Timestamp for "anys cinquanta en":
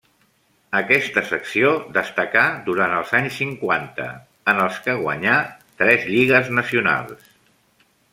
3.19-4.63